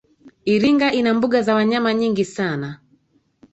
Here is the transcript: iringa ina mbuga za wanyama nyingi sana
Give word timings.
iringa 0.53 0.93
ina 0.93 1.13
mbuga 1.13 1.41
za 1.41 1.55
wanyama 1.55 1.93
nyingi 1.93 2.25
sana 2.25 2.79